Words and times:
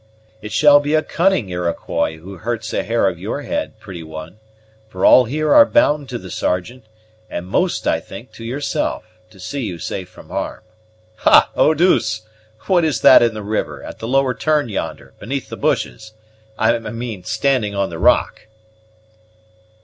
"It 0.41 0.51
shall 0.51 0.79
be 0.79 0.95
a 0.95 1.03
cunning 1.03 1.49
Iroquois 1.49 2.17
who 2.17 2.37
hurts 2.37 2.73
a 2.73 2.81
hair 2.81 3.07
of 3.07 3.19
your 3.19 3.43
head, 3.43 3.79
pretty 3.79 4.01
one; 4.01 4.39
for 4.89 5.05
all 5.05 5.25
here 5.25 5.53
are 5.53 5.63
bound 5.63 6.09
to 6.09 6.17
the 6.17 6.31
Sergeant, 6.31 6.85
and 7.29 7.45
most, 7.45 7.85
I 7.85 7.99
think, 7.99 8.31
to 8.31 8.43
yourself, 8.43 9.03
to 9.29 9.39
see 9.39 9.61
you 9.61 9.77
safe 9.77 10.09
from 10.09 10.29
harm. 10.29 10.63
Ha, 11.17 11.51
Eau 11.55 11.75
douce! 11.75 12.23
what 12.65 12.83
is 12.83 13.01
that 13.01 13.21
in 13.21 13.35
the 13.35 13.43
river, 13.43 13.83
at 13.83 13.99
the 13.99 14.07
lower 14.07 14.33
turn, 14.33 14.69
yonder, 14.69 15.13
beneath 15.19 15.49
the 15.49 15.55
bushes, 15.55 16.13
I 16.57 16.79
mean 16.79 17.23
standing 17.23 17.75
on 17.75 17.91
the 17.91 17.99
rock?" 17.99 18.47